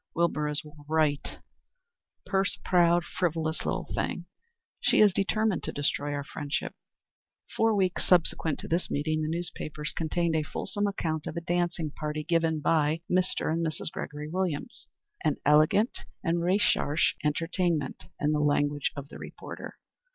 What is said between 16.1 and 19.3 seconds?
and recherché entertainment," in the language of the